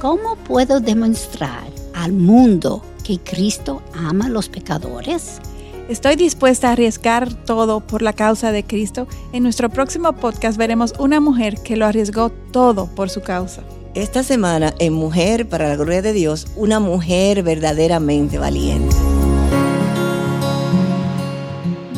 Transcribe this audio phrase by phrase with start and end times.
[0.00, 5.40] ¿cómo puedo demostrar al mundo que Cristo ama a los pecadores?
[5.88, 9.06] Estoy dispuesta a arriesgar todo por la causa de Cristo.
[9.32, 13.62] En nuestro próximo podcast veremos una mujer que lo arriesgó todo por su causa.
[13.94, 18.94] Esta semana en Mujer para la Gloria de Dios, una mujer verdaderamente valiente.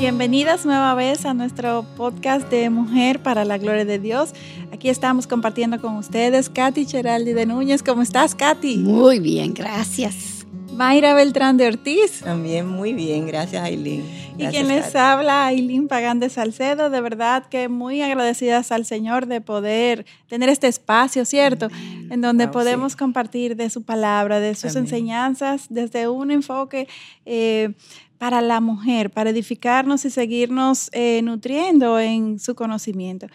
[0.03, 4.33] Bienvenidas nueva vez a nuestro podcast de Mujer para la Gloria de Dios.
[4.73, 7.85] Aquí estamos compartiendo con ustedes Katy Cheraldi de Núñez.
[7.85, 8.79] ¿Cómo estás, Katy?
[8.79, 10.45] Muy bien, gracias.
[10.75, 12.19] Mayra Beltrán de Ortiz.
[12.19, 14.05] También muy bien, gracias Aileen.
[14.39, 19.27] Y quien les habla, Aileen Pagán de Salcedo, de verdad que muy agradecidas al Señor
[19.27, 21.69] de poder tener este espacio, ¿cierto?
[22.11, 26.89] En donde podemos compartir de su palabra, de sus enseñanzas, desde un enfoque
[27.25, 27.75] eh,
[28.23, 33.27] para la mujer, para edificarnos y seguirnos eh, nutriendo en su conocimiento.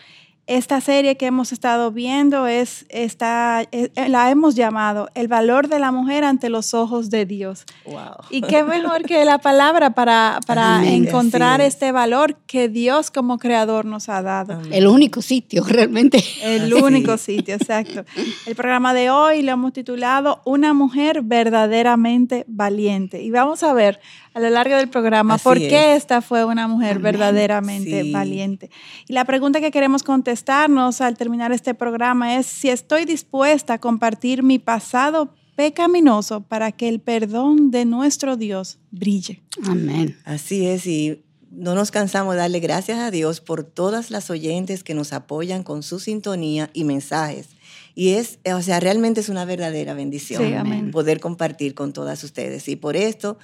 [0.48, 5.78] Esta serie que hemos estado viendo es, está, eh, la hemos llamado El valor de
[5.78, 7.66] la mujer ante los ojos de Dios.
[7.86, 8.16] Wow.
[8.30, 13.84] Y qué mejor que la palabra para, para encontrar este valor que Dios como creador
[13.84, 14.62] nos ha dado.
[14.72, 16.24] El único sitio, realmente.
[16.42, 18.06] El único sitio, exacto.
[18.46, 23.22] El programa de hoy lo hemos titulado Una mujer verdaderamente valiente.
[23.22, 24.00] Y vamos a ver
[24.34, 28.70] a lo largo del programa por qué esta fue una mujer verdaderamente valiente.
[29.08, 30.04] Y la pregunta que queremos
[30.38, 36.72] contestarnos al terminar este programa es si estoy dispuesta a compartir mi pasado pecaminoso para
[36.72, 39.42] que el perdón de nuestro Dios brille.
[39.66, 40.16] Amén.
[40.26, 44.84] Así es, y no nos cansamos de darle gracias a Dios por todas las oyentes
[44.84, 47.48] que nos apoyan con su sintonía y mensajes.
[47.96, 52.68] Y es, o sea, realmente es una verdadera bendición poder compartir con todas ustedes.
[52.68, 53.40] Y por esto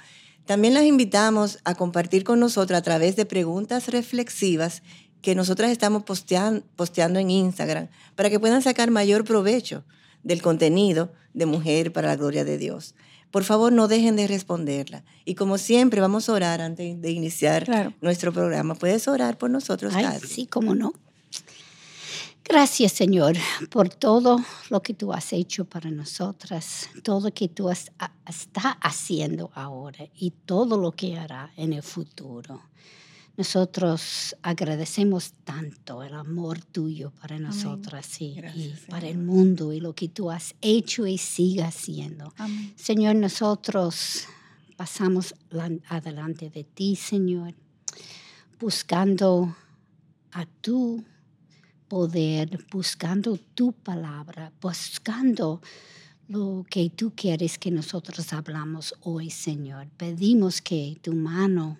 [0.46, 4.82] también las invitamos a compartir con nosotros a través de preguntas reflexivas
[5.24, 9.82] que nosotras estamos posteando en Instagram para que puedan sacar mayor provecho
[10.22, 12.94] del contenido de Mujer para la Gloria de Dios.
[13.30, 15.02] Por favor, no dejen de responderla.
[15.24, 18.74] Y como siempre, vamos a orar antes de iniciar nuestro programa.
[18.74, 20.92] ¿Puedes orar por nosotros, Ay, Sí, cómo no.
[22.44, 23.34] Gracias, Señor,
[23.70, 29.50] por todo lo que tú has hecho para nosotras, todo lo que tú estás haciendo
[29.54, 32.60] ahora y todo lo que hará en el futuro.
[33.36, 38.36] Nosotros agradecemos tanto el amor tuyo para nosotras y,
[38.88, 42.32] para el mundo y lo que tú has hecho y sigas haciendo.
[42.76, 44.26] Señor, nosotros
[44.76, 45.34] pasamos
[45.88, 47.54] adelante de ti, Señor,
[48.60, 49.56] buscando
[50.30, 51.04] a tú
[51.88, 55.60] poder, buscando tu palabra, buscando
[56.28, 59.88] lo que tú quieres que nosotros hablamos hoy, Señor.
[59.96, 61.78] Pedimos que tu mano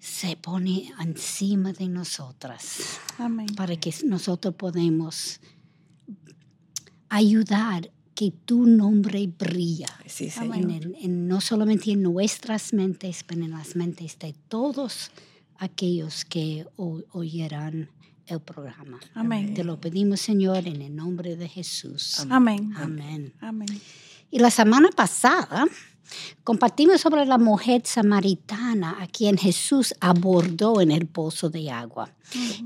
[0.00, 2.98] se pone encima de nosotras
[3.54, 5.40] para que nosotros podamos
[7.10, 9.88] ayudar que tu nombre brilla
[11.08, 15.10] no solamente en nuestras mentes, pero en las mentes de todos
[15.58, 17.90] aquellos que oyeran
[18.26, 19.00] el programa.
[19.14, 19.54] Amén.
[19.54, 22.26] Te lo pedimos, Señor, en el nombre de Jesús.
[22.30, 22.72] Amén.
[22.76, 23.34] Amén.
[23.40, 23.80] Amén.
[24.30, 25.66] Y la semana pasada
[26.44, 32.10] compartimos sobre la mujer samaritana a quien Jesús abordó en el pozo de agua.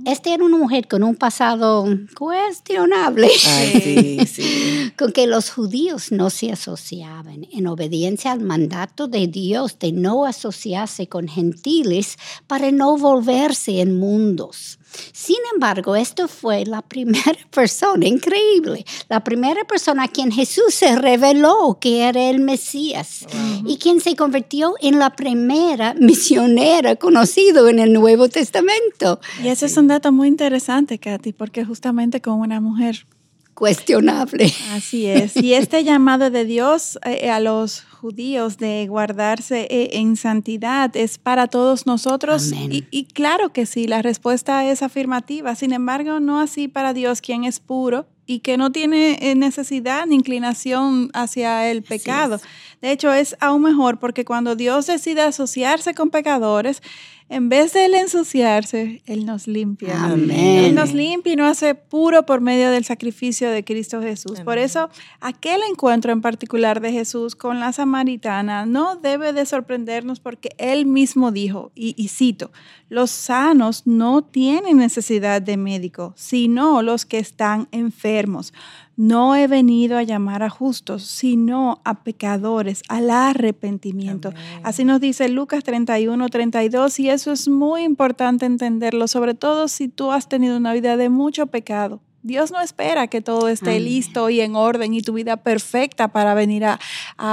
[0.05, 4.93] Esta era una mujer con un pasado cuestionable, sí, sí.
[4.99, 10.27] con que los judíos no se asociaban, en obediencia al mandato de Dios de no
[10.27, 12.17] asociarse con gentiles
[12.47, 14.79] para no volverse en mundos.
[15.13, 20.97] Sin embargo, esto fue la primera persona, increíble, la primera persona a quien Jesús se
[20.97, 23.27] reveló que era el Mesías
[23.67, 29.21] y quien se convirtió en la primera misionera conocida en el Nuevo Testamento.
[29.43, 33.07] Y ese es un dato muy interesante, Katy, porque justamente con una mujer
[33.55, 34.53] cuestionable.
[34.73, 35.37] Así es.
[35.37, 41.17] Y este llamado de Dios eh, a los judíos de guardarse eh, en santidad es
[41.17, 42.53] para todos nosotros.
[42.53, 45.55] Y, y, claro que sí, la respuesta es afirmativa.
[45.55, 50.07] Sin embargo, no así para Dios, quien es puro y que no tiene eh, necesidad
[50.07, 52.41] ni inclinación hacia el pecado.
[52.85, 56.83] De hecho, es aún mejor porque cuando Dios decide asociarse con pecadores,
[57.31, 60.05] en vez de él ensuciarse, él nos limpia.
[60.05, 60.65] Amén.
[60.65, 64.41] Él nos limpia y nos hace puro por medio del sacrificio de Cristo Jesús.
[64.43, 64.91] Por eso,
[65.21, 70.85] aquel encuentro en particular de Jesús con la samaritana no debe de sorprendernos porque él
[70.85, 72.53] mismo dijo, y, y cito,
[72.91, 78.53] los sanos no tienen necesidad de médico, sino los que están enfermos.
[78.97, 84.33] No he venido a llamar a justos, sino a pecadores, al arrepentimiento.
[84.63, 89.89] Así nos dice Lucas 31, 32, y eso es muy importante entenderlo, sobre todo si
[89.89, 94.31] tú has tenido una vida de mucho pecado, Dios no espera que todo esté listo
[94.31, 96.81] y en orden y tu vida perfecta para venir a,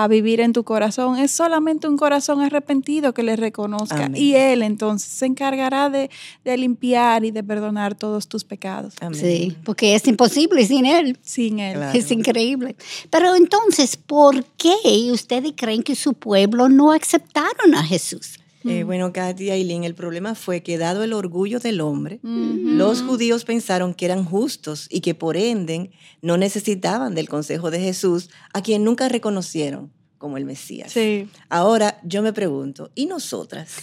[0.09, 1.17] vivir en tu corazón.
[1.17, 4.11] Es solamente un corazón arrepentido que le reconozca.
[4.13, 6.09] Y Él entonces se encargará de,
[6.43, 8.95] limpiar y de perdonar todos tus pecados.
[9.13, 11.17] Sí, porque es imposible sin Él.
[11.21, 11.81] Sin Él.
[11.94, 12.75] Es increíble.
[13.09, 14.75] Pero entonces, ¿por qué
[15.09, 18.40] ustedes creen que su pueblo no aceptaron a Jesús?
[18.63, 23.01] Eh, bueno, Katy y Aileen, el problema fue que dado el orgullo del hombre, los
[23.01, 25.91] judíos pensaron que eran justos y que por ende
[26.21, 30.91] no necesitaban del consejo de Jesús, a quien nunca reconocieron como el Mesías.
[31.49, 33.77] Ahora yo me pregunto, ¿y nosotras?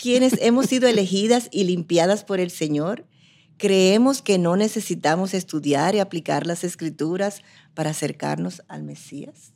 [0.00, 3.04] Quienes hemos sido elegidas y limpiadas por el Señor,
[3.56, 7.42] creemos que no necesitamos estudiar y aplicar las escrituras
[7.74, 9.55] para acercarnos al Mesías.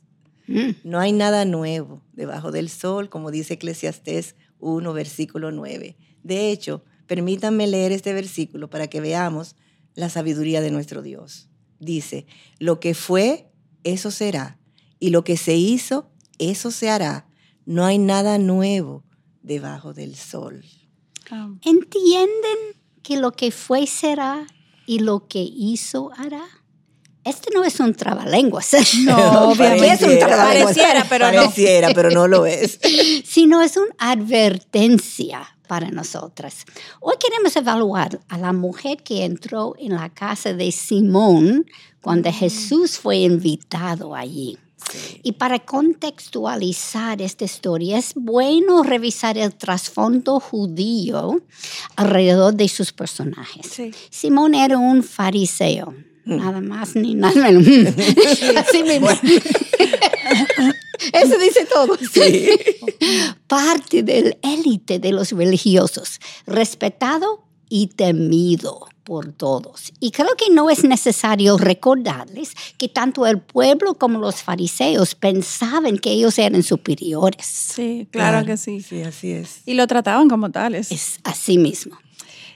[0.51, 0.75] Mm.
[0.83, 5.97] No hay nada nuevo debajo del sol, como dice Eclesiastés 1, versículo 9.
[6.23, 9.55] De hecho, permítanme leer este versículo para que veamos
[9.95, 11.49] la sabiduría de nuestro Dios.
[11.79, 12.25] Dice,
[12.59, 13.51] lo que fue,
[13.83, 14.59] eso será,
[14.99, 17.27] y lo que se hizo, eso se hará.
[17.65, 19.03] No hay nada nuevo
[19.41, 20.63] debajo del sol.
[21.63, 22.57] ¿Entienden
[23.03, 24.45] que lo que fue será
[24.85, 26.45] y lo que hizo hará?
[27.23, 28.71] Este no es un trabalenguas.
[29.05, 29.91] No, obviamente.
[29.91, 30.75] Es un trabalenguas.
[30.75, 31.93] Pareciera, pero Pareciera, no.
[31.93, 32.79] pero no lo es.
[33.25, 36.65] Sino es una advertencia para nosotras.
[36.99, 41.65] Hoy queremos evaluar a la mujer que entró en la casa de Simón
[42.01, 42.33] cuando mm.
[42.33, 44.57] Jesús fue invitado allí.
[45.21, 51.41] Y para contextualizar esta historia, es bueno revisar el trasfondo judío
[51.95, 53.79] alrededor de sus personajes.
[54.09, 55.93] Simón era un fariseo
[56.25, 57.95] Nada más ni nada menos.
[58.57, 59.09] Así mismo.
[61.13, 61.97] Eso dice todo.
[62.11, 62.49] Sí.
[63.47, 69.91] Parte del élite de los religiosos, respetado y temido por todos.
[69.99, 75.97] Y creo que no es necesario recordarles que tanto el pueblo como los fariseos pensaban
[75.97, 77.45] que ellos eran superiores.
[77.45, 78.81] Sí, claro, que sí.
[78.81, 79.61] Sí, así es.
[79.65, 80.91] Y lo trataban como tales.
[80.91, 81.97] Es así mismo.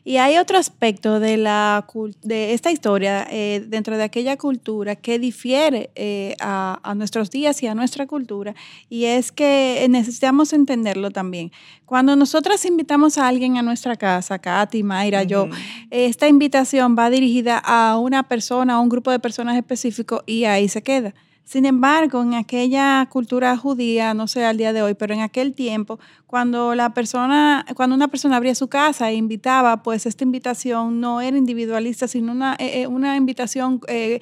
[0.08, 1.88] Y hay otro aspecto de, la,
[2.22, 7.68] de esta historia eh, dentro de aquella cultura que difiere eh, a, nuestros días y
[7.68, 8.54] a nuestra cultura,
[8.88, 11.52] y es que necesitamos entenderlo también.
[11.86, 15.50] Cuando nosotras invitamos a alguien a nuestra casa, Katy, Mayra, yo,
[15.90, 20.70] esta invitación va dirigida a una persona, a un grupo de personas específico y ahí
[20.70, 21.16] se queda.
[21.46, 25.54] Sin embargo, en aquella cultura judía, no sé al día de hoy, pero en aquel
[25.54, 31.00] tiempo, cuando la persona, cuando una persona abría su casa e invitaba, pues esta invitación
[31.00, 34.22] no era individualista, sino una, eh, eh, una invitación eh,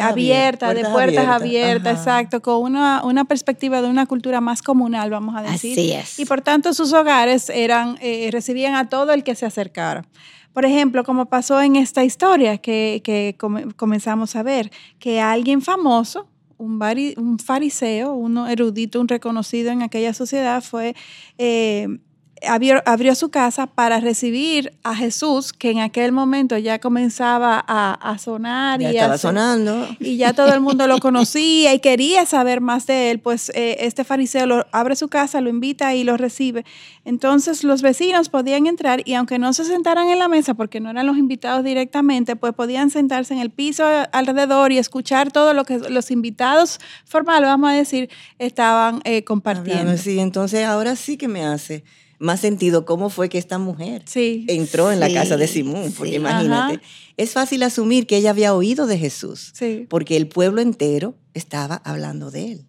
[0.00, 5.36] abierta, de puertas abiertas, exacto, con una, una, perspectiva de una cultura más comunal, vamos
[5.36, 5.78] a decir.
[5.78, 6.18] Así es.
[6.18, 7.96] Y por tanto, sus hogares eran,
[8.32, 10.04] recibían a todo el que se acercara.
[10.52, 13.36] Por ejemplo, como pasó en esta historia que, que
[13.76, 16.26] comenzamos a ver, que alguien famoso
[16.58, 16.80] un,
[17.16, 20.94] un fariseo, uno erudito, un reconocido en aquella sociedad, fue
[21.38, 21.98] eh,
[22.46, 28.82] abrió, su casa para recibir a Jesús, que en aquel momento ya comenzaba a, sonar.
[28.82, 29.88] y estaba sonando.
[30.00, 33.20] Y ya todo el mundo lo conocía y quería saber más de él.
[33.20, 36.64] Pues eh, este fariseo lo, abre su casa, lo invita y lo recibe.
[37.04, 40.90] Entonces los vecinos podían entrar y aunque no se sentaran en la mesa, porque no
[40.90, 45.64] eran los invitados directamente, pues podían sentarse en el piso alrededor y escuchar todo lo
[45.64, 49.96] que los invitados formales, vamos a decir, estaban eh, compartiendo.
[49.96, 51.84] Sí, entonces ahora sí que me hace
[52.18, 56.80] más sentido cómo fue que esta mujer entró en la casa de Simón, porque imagínate,
[57.16, 59.52] es fácil asumir que ella había oído de Jesús,
[59.88, 62.66] porque el pueblo entero estaba hablando de él.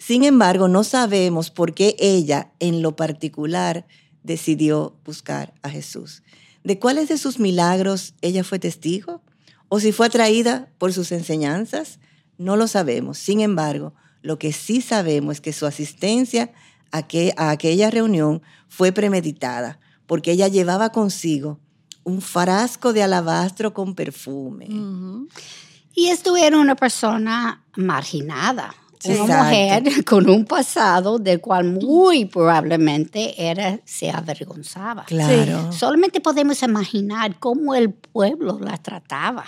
[0.00, 3.86] Sin embargo, no sabemos por qué ella en lo particular
[4.22, 6.22] decidió buscar a Jesús.
[6.64, 9.22] ¿De cuáles de sus milagros ella fue testigo?
[9.68, 12.00] ¿O si fue atraída por sus enseñanzas?
[12.36, 13.18] No lo sabemos.
[13.18, 16.52] Sin embargo, lo que sí sabemos es que su asistencia
[16.92, 17.06] a,
[17.36, 21.58] a aquella reunión fue premeditada, porque ella llevaba consigo
[22.04, 24.66] un frasco de alabastro con perfume.
[25.94, 33.34] Y esto era una persona marginada, una mujer con un pasado del cual muy probablemente
[33.36, 35.04] era, se avergonzaba.
[35.04, 35.72] Claro.
[35.72, 39.46] Solamente podemos imaginar cómo el pueblo la trataba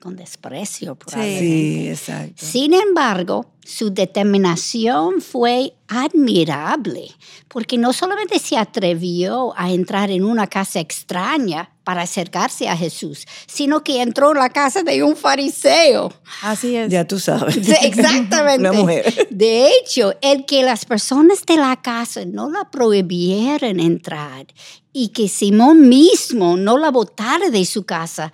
[0.00, 0.96] con desprecio.
[1.12, 2.44] Sí, exacto.
[2.44, 7.08] Sin embargo, su determinación fue admirable,
[7.48, 13.26] porque no solamente se atrevió a entrar en una casa extraña para acercarse a Jesús,
[13.46, 16.12] sino que entró en la casa de un fariseo.
[16.42, 16.90] Así es.
[16.90, 17.56] Ya tú sabes.
[17.82, 18.68] exactamente.
[18.68, 19.28] una mujer.
[19.30, 24.46] De hecho, el que las personas de la casa no la prohibieran entrar
[24.92, 28.32] y que Simón mismo no la botara de su casa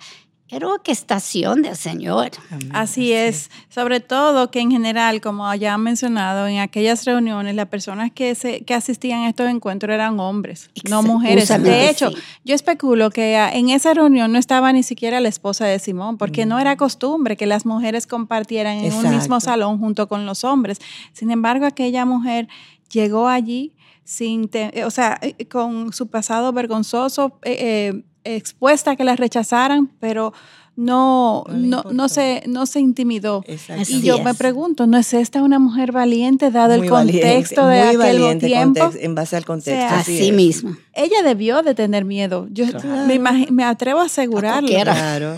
[0.55, 2.31] era orquestación del Señor.
[2.71, 7.67] Así es, sobre todo que en general, como ya han mencionado, en aquellas reuniones las
[7.67, 11.49] personas que, se, que asistían a estos encuentros eran hombres, no mujeres.
[11.63, 12.11] De hecho,
[12.43, 16.45] yo especulo que en esa reunión no estaba ni siquiera la esposa de Simón, porque
[16.45, 16.77] no era mm.
[16.77, 20.79] costumbre que las mujeres compartieran en un mismo salón junto con los hombres.
[21.13, 22.47] Sin embargo, aquella mujer
[22.91, 24.49] llegó allí sin,
[24.85, 27.39] o sea, eh, con su pasado vergonzoso.
[27.43, 30.33] Eh, eh expuesta a que la rechazaran, pero
[30.75, 33.43] no, no, no, se, no se intimidó.
[33.87, 38.39] Y yo me pregunto, ¿no es esta una mujer valiente dado el contexto de aquel
[38.39, 38.89] tiempo?
[38.99, 39.95] en base al contexto.
[39.95, 40.75] así, mismo.
[40.93, 42.47] Ella debió de tener miedo.
[42.51, 42.65] Yo
[43.07, 43.19] me,
[43.51, 44.67] me, atrevo a asegurarlo.
[44.67, 45.35] Claro.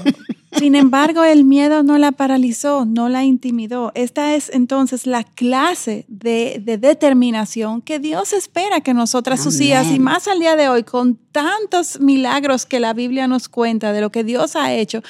[0.57, 3.91] Sin embargo, el miedo no la paralizó, no la intimidó.
[3.93, 9.99] Esta es entonces la clase de, determinación que Dios espera que nosotras, sus hijas, y
[9.99, 14.09] más al día de hoy, con tantos milagros que la Biblia nos cuenta de lo
[14.09, 15.01] que Dios ha hecho,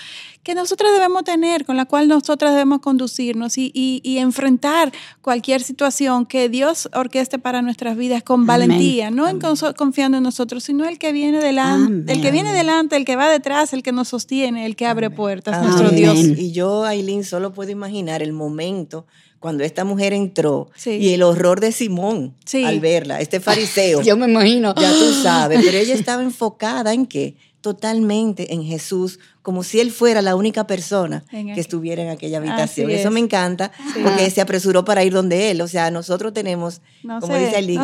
[0.46, 6.50] que nosotros debemos tener, con la cual nosotras debemos conducirnos y, enfrentar cualquier situación que
[6.50, 9.40] Dios orqueste para nuestras vidas con valentía, no en
[9.76, 13.28] confiando en nosotros, sino el que viene delante, el que viene delante, el que va
[13.28, 16.18] detrás, el que nos sostiene, el que abre puertas, nuestro Dios.
[16.18, 19.06] Y yo, Aileen, solo puedo imaginar el momento
[19.40, 24.02] cuando esta mujer entró y el horror de Simón al verla, este fariseo.
[24.04, 24.74] Yo me imagino.
[24.76, 27.36] Ya tú sabes, pero ella estaba enfocada en qué?
[27.66, 32.92] totalmente en Jesús, como si Él fuera la única persona que estuviera en aquella habitación.
[32.92, 33.72] Eso me encanta,
[34.04, 35.60] porque se apresuró para ir donde Él.
[35.62, 37.82] O sea, nosotros tenemos, como dice Aileen,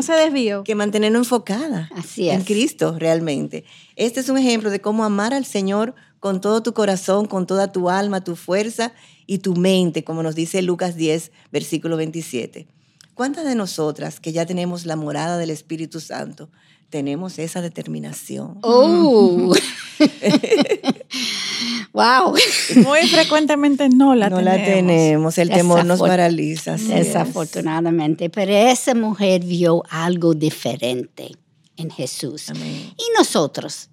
[0.63, 3.63] que mantenernos enfocada en Cristo realmente.
[3.95, 7.73] Este es un ejemplo de cómo amar al Señor con todo tu corazón, con toda
[7.73, 8.93] tu alma, tu fuerza
[9.27, 12.67] y tu mente, como nos dice Lucas 10, versículo 27.
[13.13, 16.49] ¿Cuántas de nosotras que ya tenemos la morada del Espíritu Santo
[16.91, 18.59] tenemos esa determinación.
[18.61, 19.55] Oh.
[21.93, 22.35] wow.
[22.75, 24.45] Muy frecuentemente no la tenemos.
[24.45, 26.75] No la tenemos, el temor nos paraliza.
[26.75, 31.31] Desafortunadamente, pero esa mujer vio algo diferente
[31.77, 32.49] en Jesús.
[32.49, 33.89] Y nosotros,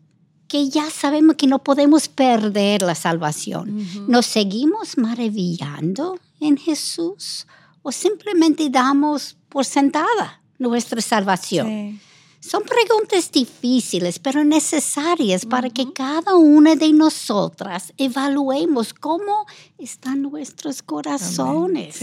[0.48, 7.46] que ya sabemos que no podemos perder la salvación, ¿nos seguimos maravillando en Jesús
[7.82, 11.66] o simplemente damos por sentada nuestra salvación?
[11.66, 12.00] Sí.
[12.40, 19.44] Son preguntas difíciles, pero necesarias para que cada una de nosotras evaluemos cómo
[19.76, 21.98] están nuestros corazones.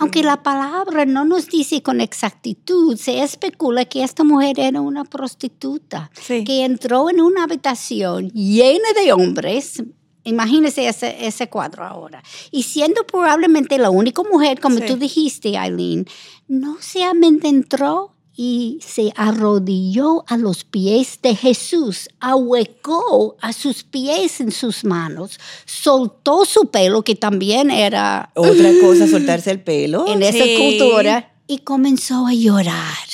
[0.00, 5.04] Aunque la palabra no nos dice con exactitud, se especula que esta mujer era una
[5.04, 9.82] prostituta que entró en una habitación llena de hombres,
[10.24, 12.22] Imagínese ese, ese, cuadro ahora.
[12.52, 16.06] Y siendo probablemente la única mujer, como tú dijiste, Eileen,
[16.46, 24.40] no solamente entró y se arrodilló a los pies de Jesús, ahuecó a sus pies
[24.40, 28.30] en sus manos, soltó su pelo, que también era...
[28.34, 30.06] Otra cosa, soltarse el pelo.
[30.08, 33.08] En esa cultura, y comenzó a llorar.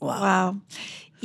[0.00, 0.60] wow.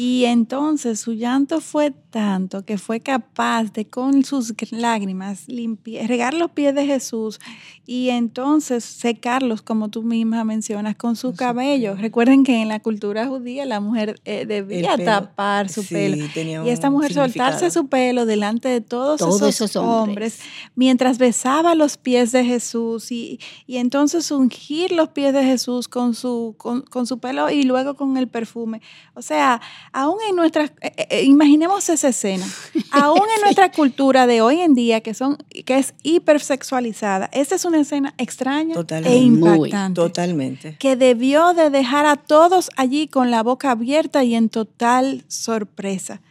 [0.02, 6.34] Y entonces su llanto fue tanto que fue capaz de con sus lágrimas limpiar, regar
[6.34, 7.38] los pies de Jesús
[7.86, 11.96] y entonces secarlos, como tú misma mencionas, con su cabello.
[11.96, 16.16] Recuerden que en la cultura judía la mujer eh, debía tapar su pelo.
[16.16, 20.40] Y esta mujer soltarse su pelo delante de todos, esos, hombres.
[20.76, 26.14] mientras besaba los pies de Jesús y, y, entonces ungir los pies de Jesús con
[26.14, 28.82] su, con, su pelo y luego con el perfume.
[29.16, 32.46] O sea, aún en nuestras, eh, eh, imaginemos esa escena.
[32.92, 37.66] Aún en nuestra cultura de hoy en día, que, son, que es hipersexualizada, esta es
[37.66, 39.96] una escena extraña e impactante.
[39.96, 40.76] totalmente.
[40.80, 46.22] Que debió de dejar a todos allí con la boca abierta y en total sorpresa.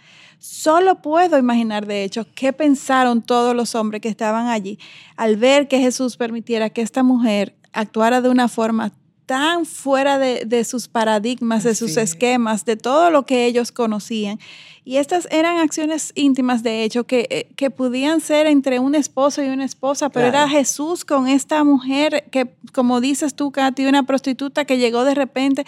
[0.40, 4.78] Solo puedo imaginar, de hecho, qué pensaron todos los hombres que estaban allí
[5.16, 8.92] al ver que Jesús permitiera que esta mujer actuara de una forma
[9.28, 14.40] tan fuera de, sus paradigmas, de sus esquemas, de todo lo que ellos conocían.
[14.86, 19.42] Y estas eran acciones íntimas, de hecho, que, eh, que podían ser entre un esposo
[19.42, 24.04] y una esposa, pero era Jesús con esta mujer que, como dices tú, Katy, una
[24.04, 25.66] prostituta que llegó de repente.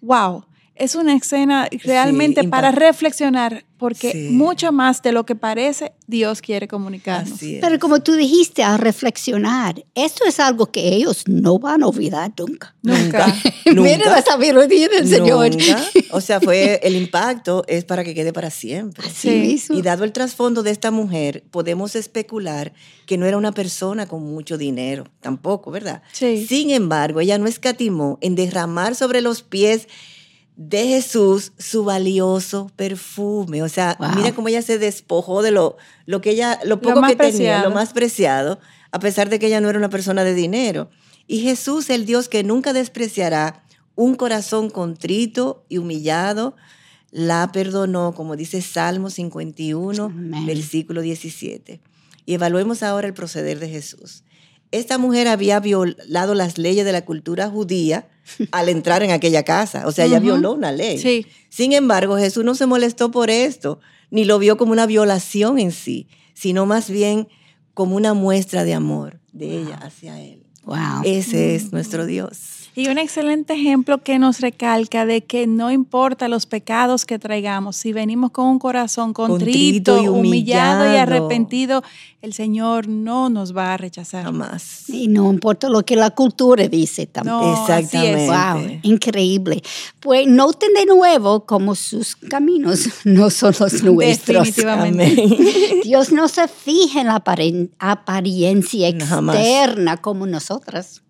[0.00, 0.46] ¡Wow!
[0.82, 6.66] Es una escena realmente para reflexionar porque mucho más de lo que parece, Dios quiere
[6.66, 7.38] comunicarnos.
[7.60, 12.32] Pero como tú dijiste, a reflexionar, esto es algo que ellos no van a olvidar
[12.36, 12.74] nunca.
[12.82, 13.32] Nunca.
[13.66, 15.50] Miren la sabiduría del Señor.
[16.10, 19.08] O sea, fue el impacto es para que quede para siempre.
[19.08, 19.60] Sí.
[19.70, 22.72] Y dado el trasfondo de esta mujer, podemos especular
[23.06, 26.02] que no era una persona con mucho dinero, tampoco, ¿verdad?
[26.12, 26.44] Sí.
[26.46, 29.88] Sin embargo, ella no escatimó en derramar sobre los pies
[30.56, 33.62] de Jesús su valioso perfume.
[33.62, 37.16] O sea, mira cómo ella se despojó de lo, lo que ella, lo poco que
[37.16, 38.58] tenía, lo más preciado,
[38.90, 40.90] a pesar de que ella no era una persona de dinero.
[41.26, 46.56] Y Jesús, el Dios que nunca despreciará un corazón contrito y humillado,
[47.10, 50.12] la perdonó, como dice Salmo 51,
[50.46, 51.80] versículo 17.
[52.24, 54.24] Y evaluemos ahora el proceder de Jesús.
[54.72, 58.08] Esta mujer había violado las leyes de la cultura judía
[58.52, 59.86] al entrar en aquella casa.
[59.86, 61.26] O sea, ella violó una ley.
[61.48, 65.72] Sin embargo, Jesús no se molestó por esto, ni lo vio como una violación en
[65.72, 67.28] sí, sino más bien
[67.74, 70.42] como una muestra de amor de ella hacia él.
[70.64, 71.02] Wow.
[71.04, 72.61] Ese es nuestro Dios.
[72.74, 77.76] Y un excelente ejemplo que nos recalca de que no importa los pecados que traigamos,
[77.76, 80.90] si venimos con un corazón contrito, y humillado.
[80.90, 81.82] y arrepentido,
[82.22, 84.24] el Señor no nos va a rechazar.
[84.24, 84.88] Jamás.
[84.88, 87.60] Y no importa lo que la cultura dice tampoco.
[87.60, 88.26] Exactamente.
[88.26, 89.62] Wow, increíble.
[90.00, 94.46] Pues noten de nuevo cómo sus caminos no son los nuestros.
[94.46, 95.80] Definitivamente.
[95.84, 97.22] Dios no se fija en la
[97.78, 101.02] apariencia externa como nosotras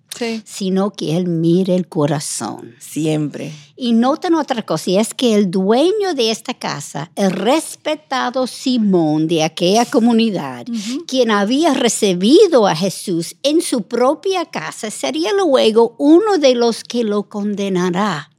[0.44, 2.74] sino que Él mire el corazón.
[2.78, 3.52] Siempre.
[3.76, 9.26] Y noten otra cosa, y es que el dueño de esta casa, el respetado Simón
[9.26, 10.66] de aquella comunidad,
[11.06, 17.04] quien había recibido a Jesús en su propia casa, sería luego uno de los que
[17.04, 18.31] lo condenará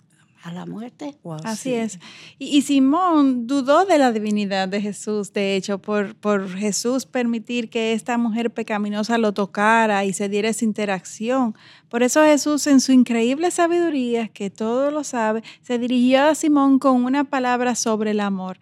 [0.43, 1.17] a la muerte.
[1.45, 1.99] Así es.
[2.37, 7.93] Y, Simón dudó de la divinidad de Jesús, de hecho, por, por Jesús permitir que
[7.93, 11.55] esta mujer pecaminosa lo tocara y se diera esa interacción.
[11.87, 16.77] Por eso Jesús, en su increíble sabiduría, que todo lo sabe, se dirigió a Simón
[16.77, 18.59] con una palabra sobre el amor.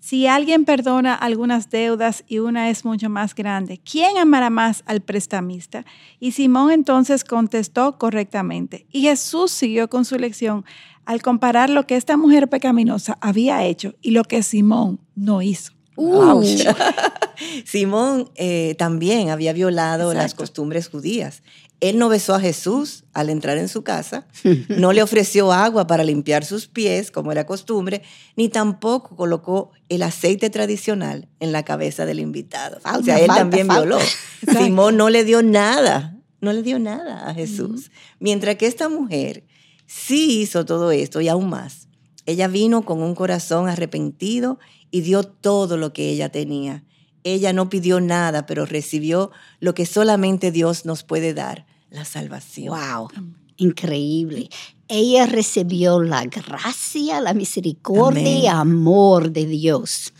[0.00, 5.00] Si alguien perdona algunas deudas y una es mucho más grande, ¿quién amará más al
[5.00, 5.84] prestamista?
[6.20, 8.86] Y Simón entonces contestó correctamente.
[8.92, 10.64] Y Jesús siguió con su lección
[11.08, 15.72] al comparar lo que esta mujer pecaminosa había hecho y lo que Simón no hizo.
[17.64, 21.42] Simón eh, también había violado las costumbres judías.
[21.80, 24.26] Él no besó a Jesús al entrar en su casa,
[24.68, 28.02] no le ofreció agua para limpiar sus pies, como era costumbre,
[28.36, 32.80] ni tampoco colocó el aceite tradicional en la cabeza del invitado.
[32.84, 33.98] o sea, él también violó.
[34.58, 37.90] Simón no le dio nada, no le dio nada a Jesús.
[38.20, 39.44] Mientras que esta mujer
[39.88, 41.88] sí hizo todo esto y aún más.
[42.26, 44.58] Ella vino con un corazón arrepentido
[44.90, 46.84] y dio todo lo que ella tenía.
[47.24, 52.78] Ella no pidió nada, pero recibió lo que solamente Dios nos puede dar, la salvación.
[52.78, 53.08] Wow,
[53.56, 54.50] increíble.
[54.88, 60.12] Ella recibió la gracia, la misericordia y amor de Dios.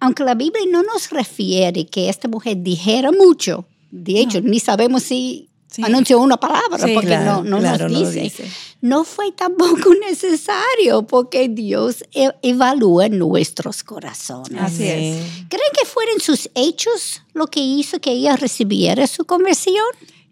[0.00, 5.04] Aunque la Biblia no nos refiere que esta mujer dijera mucho, de hecho, ni sabemos
[5.04, 5.48] si
[5.82, 8.48] anunció una palabra porque no, no nos dice.
[8.80, 14.60] No, fue tampoco necesario porque Dios e, evalúa nuestros corazones.
[14.60, 15.24] Así es.
[15.48, 19.86] ¿Creen que fueron sus hechos lo que hizo que ella recibiera su conversión?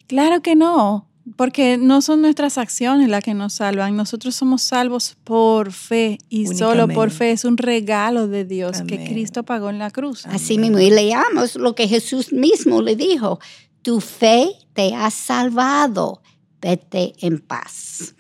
[0.07, 1.09] Claro que no.
[1.37, 3.97] Porque no son nuestras acciones las que nos salvan.
[3.97, 7.31] Nosotros somos salvos por fe y solo por fe.
[7.31, 10.27] Es un regalo de Dios que Cristo pagó en la cruz.
[10.27, 10.81] Así mismo.
[10.81, 13.39] Y leamos lo que Jesús mismo le dijo
[13.83, 16.23] tu fe te ha salvado,
[16.61, 18.15] vete en paz.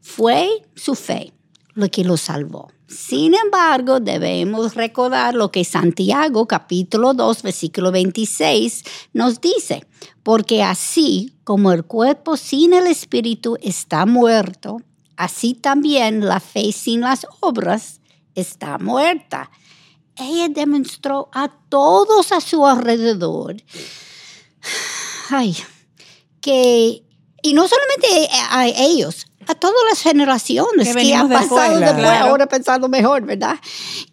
[0.00, 1.32] Fue su fe
[1.74, 2.68] lo que lo salvó.
[2.86, 9.84] Sin embargo, debemos recordar lo que Santiago capítulo 2 versículo 26 nos dice,
[10.22, 14.80] porque así como el cuerpo sin el espíritu está muerto,
[15.16, 18.00] así también la fe sin las obras
[18.34, 19.50] está muerta.
[20.16, 23.56] Ella demostró a todos a su alrededor
[25.30, 25.56] ay,
[26.40, 27.02] que,
[27.42, 32.88] y no solamente a ellos, a todas las generaciones que, han pasado después, ahora pensando
[32.88, 33.58] mejor, ¿verdad?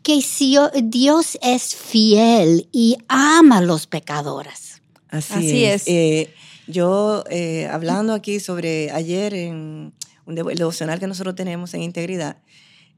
[0.04, 4.82] Que si Dios es fiel y ama a los pecadores.
[5.10, 5.84] Así, es.
[5.88, 6.34] Eh,
[6.68, 9.94] yo, eh, hablando aquí sobre ayer en
[10.26, 12.38] un devocional que nosotros tenemos en Integridad,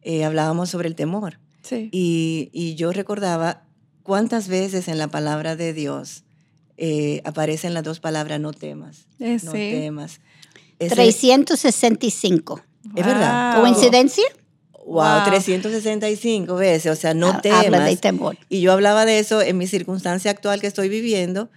[0.01, 1.39] eh, hablábamos sobre el temor.
[1.61, 1.89] Sí.
[1.91, 3.63] Y, y yo recordaba
[4.03, 6.24] cuántas veces en la palabra de Dios
[6.77, 9.07] eh, aparecen las dos palabras no temas.
[9.19, 10.19] Eh, no temas.
[10.77, 12.61] 365.
[12.95, 13.61] Es verdad.
[13.61, 14.25] ¿Coincidencia?
[14.85, 17.65] Wow, 365 veces, o sea, no temas.
[17.65, 18.37] Habla de temor.
[18.49, 21.49] Y yo hablaba de eso en mi circunstancia actual que estoy viviendo,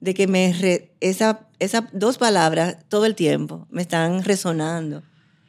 [0.00, 0.54] de que me
[1.00, 5.02] esas esa dos palabras todo el tiempo me están resonando.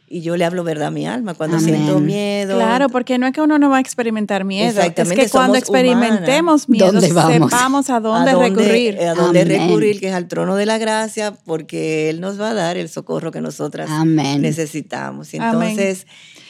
[0.08, 2.56] Y yo le hablo verdad a mi alma cuando siento miedo.
[2.56, 6.70] Claro, porque no es que uno no va a experimentar miedo, es que cuando experimentemos
[6.70, 9.00] miedo sepamos a dónde, recurrir.
[9.00, 12.54] A dónde recurrir, que es al trono de la gracia, porque Él nos va a
[12.54, 15.34] dar el socorro que nosotras necesitamos.
[15.34, 16.06] Entonces...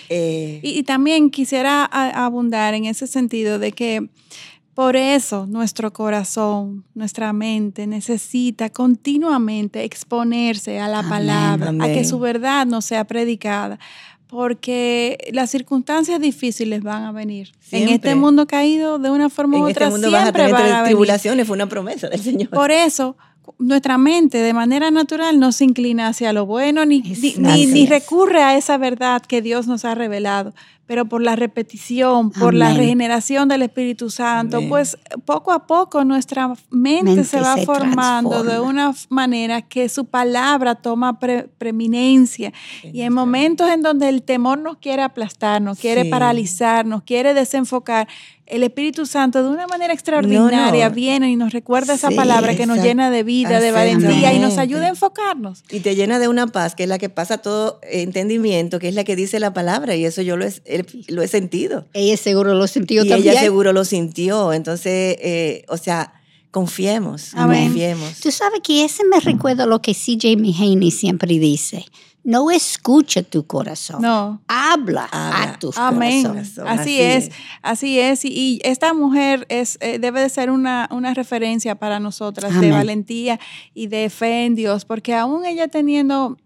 [0.08, 4.08] Eh, y, también quisiera abundar en ese sentido de que
[4.76, 12.20] por eso nuestro corazón, nuestra mente necesita continuamente exponerse a la palabra, a que su
[12.20, 13.80] verdad no sea predicada,
[14.28, 17.54] porque las circunstancias difíciles van a venir.
[17.72, 21.56] En este mundo caído, de una forma u este otra, siempre van a tribulaciones, fue
[21.56, 22.50] una promesa del Señor.
[22.50, 23.16] Por eso,
[23.60, 28.58] nuestra mente de manera natural no se inclina hacia lo bueno ni, ni, recurre a
[28.58, 30.54] esa verdad que Dios nos ha revelado.
[30.88, 36.54] Pero por la repetición, por la regeneración del Espíritu Santo, pues poco a poco nuestra
[36.70, 42.54] mente, se va formando de una manera que su palabra toma preeminencia.
[42.84, 47.34] Y en momentos en donde el temor nos quiere aplastar, nos quiere paralizar, nos quiere
[47.34, 48.08] desenfocar,
[48.48, 52.80] el Espíritu Santo de una manera extraordinaria viene y nos recuerda esa palabra que nos
[52.80, 55.64] llena de vida, de valentía y nos ayuda a enfocarnos.
[55.72, 58.96] Y te llena de una paz que es la que pasa todo entendimiento, que es
[58.96, 61.86] la que dice la palabra y eso yo lo he, lo he sentido.
[61.94, 63.34] Ella seguro lo sintió y también.
[63.34, 66.14] Ella seguro lo sintió, entonces, eh, o sea,
[66.52, 68.20] confiemos, confiemos.
[68.20, 71.86] Tú sabes que ese me recuerda lo que CJ Mihaney siempre dice
[72.26, 74.02] no escucha tu corazón.
[74.02, 74.42] No.
[74.48, 76.40] Habla, a tu corazón.
[76.66, 77.30] Así, es,
[77.62, 78.26] así es.
[78.26, 83.40] Y, esta mujer es, eh, debe de ser una, referencia para nosotras de valentía
[83.76, 86.38] y de fe en Dios, porque aún ella teniendo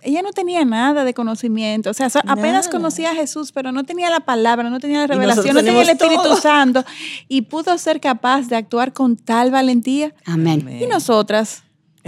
[0.00, 4.10] ella no tenía nada de conocimiento, o sea, apenas conocía a Jesús, pero no tenía
[4.10, 6.84] la palabra, no tenía la revelación, no tenía el Espíritu Santo
[7.26, 10.14] y pudo ser capaz de actuar con tal valentía.
[10.24, 10.78] Amén.
[10.80, 11.64] Y nosotras,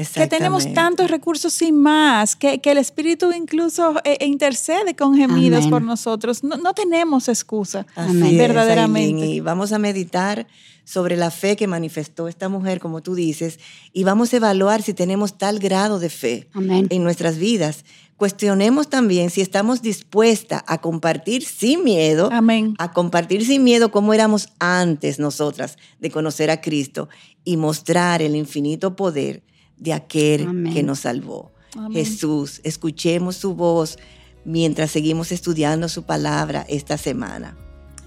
[0.08, 5.66] que tenemos tantos recursos sin más, que, el Espíritu incluso eh, eh, intercede con gemidos
[5.66, 6.42] por nosotros.
[6.44, 9.26] No, tenemos excusa, verdaderamente.
[9.26, 10.46] y vamos a meditar
[10.84, 13.60] sobre la fe que manifestó esta mujer, como tú dices,
[13.92, 17.84] y vamos a evaluar si tenemos tal grado de fe en nuestras vidas.
[18.16, 22.74] Cuestionemos también si estamos dispuestas a compartir sin miedo, Amén.
[22.78, 27.08] a compartir sin miedo cómo éramos antes nosotras de conocer a Cristo
[27.44, 29.42] y mostrar el infinito poder
[29.80, 31.50] de aquel que nos salvó.
[31.92, 33.98] Jesús, escuchemos su voz
[34.44, 37.56] mientras seguimos estudiando su palabra esta semana.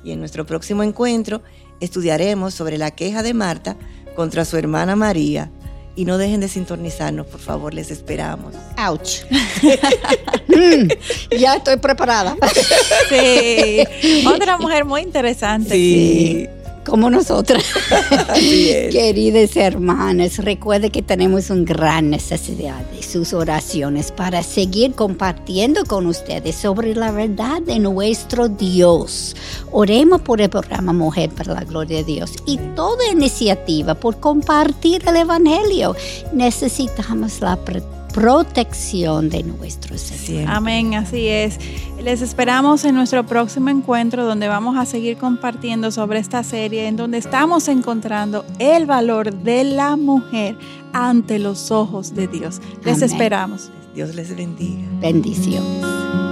[0.03, 1.41] Y en nuestro próximo encuentro
[1.79, 3.75] estudiaremos sobre la queja de Marta
[4.15, 5.51] contra su hermana María.
[5.95, 8.55] Y no dejen de sintonizarnos, por favor, les esperamos.
[8.77, 9.21] ¡Ouch!
[10.45, 10.87] Mm,
[11.39, 12.35] ya estoy preparada.
[13.09, 13.83] sí,
[14.27, 15.71] otra mujer muy interesante.
[15.71, 16.47] sí
[16.85, 17.63] como nosotras.
[18.33, 26.07] Queridas hermanas, recuerde que tenemos una gran necesidad de sus oraciones para seguir compartiendo con
[26.07, 29.35] ustedes sobre la verdad de nuestro Dios.
[29.71, 35.03] Oremos por el programa Mujer para la Gloria de Dios y toda iniciativa por compartir
[35.07, 35.95] el Evangelio.
[36.33, 40.45] Necesitamos la protección de nuestro Señor.
[40.47, 41.59] Amén, así es.
[42.01, 46.95] Les esperamos en nuestro próximo encuentro donde vamos a seguir compartiendo sobre esta serie en
[46.95, 50.55] donde estamos encontrando el valor de la mujer
[50.93, 52.61] ante los ojos de Dios.
[52.85, 53.69] Les esperamos.
[53.93, 54.81] Dios les bendiga.
[55.01, 56.22] Bendiciones.